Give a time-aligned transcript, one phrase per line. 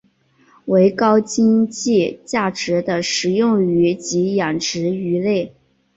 [0.65, 5.53] 为高经济价值的食用鱼及养殖鱼类。